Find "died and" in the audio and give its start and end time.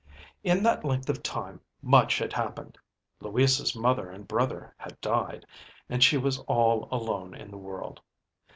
4.99-6.03